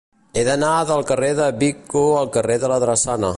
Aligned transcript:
He 0.37 0.45
d'anar 0.47 0.71
del 0.91 1.03
carrer 1.11 1.29
de 1.41 1.51
Vico 1.59 2.03
al 2.23 2.33
carrer 2.39 2.57
de 2.65 2.73
la 2.73 2.81
Drassana. 2.87 3.29